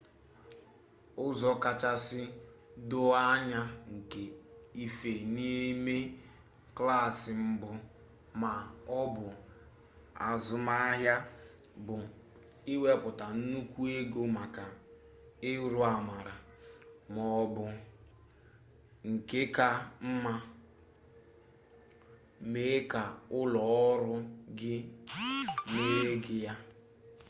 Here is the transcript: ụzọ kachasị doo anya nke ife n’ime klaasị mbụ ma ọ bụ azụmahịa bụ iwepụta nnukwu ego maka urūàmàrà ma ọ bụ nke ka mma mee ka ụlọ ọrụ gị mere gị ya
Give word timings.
ụzọ 1.25 1.51
kachasị 1.63 2.21
doo 2.89 3.11
anya 3.33 3.61
nke 3.93 4.21
ife 4.85 5.11
n’ime 5.35 5.95
klaasị 6.77 7.31
mbụ 7.49 7.69
ma 8.41 8.51
ọ 8.99 9.01
bụ 9.13 9.25
azụmahịa 10.29 11.15
bụ 11.85 11.97
iwepụta 12.73 13.25
nnukwu 13.37 13.81
ego 13.99 14.21
maka 14.37 14.65
urūàmàrà 15.65 16.35
ma 17.13 17.23
ọ 17.41 17.43
bụ 17.53 17.63
nke 19.09 19.41
ka 19.55 19.67
mma 20.09 20.33
mee 22.51 22.77
ka 22.91 23.03
ụlọ 23.39 23.61
ọrụ 23.89 24.13
gị 24.59 24.75
mere 25.73 26.13
gị 26.25 26.37
ya 26.45 26.53